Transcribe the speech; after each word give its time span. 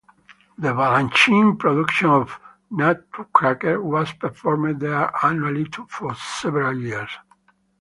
The 0.57 0.69
Balanchine 0.69 1.59
production 1.59 2.09
of 2.09 2.39
"The 2.71 2.75
Nutcracker" 2.77 3.79
was 3.83 4.11
performed 4.13 4.79
there 4.79 5.11
annually 5.23 5.67
for 5.89 6.15
several 6.15 6.75
years. 6.75 7.11